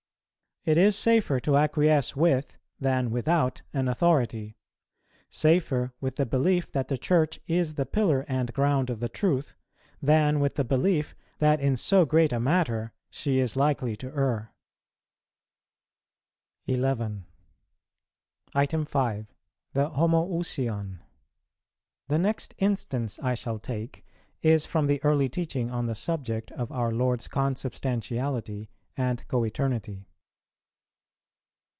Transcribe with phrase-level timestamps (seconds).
[0.63, 4.57] It is safer to acquiesce with, than without, an authority;
[5.27, 9.55] safer with the belief that the Church is the pillar and ground of the truth,
[10.03, 14.53] than with the belief that in so great a matter she is likely to err.
[16.67, 17.25] 11.
[18.53, 19.25] (5.)
[19.73, 20.99] The Homoüsion.
[22.07, 24.05] The next instance I shall take
[24.43, 30.05] is from the early teaching on the subject of our Lord's Consubstantiality and Co eternity.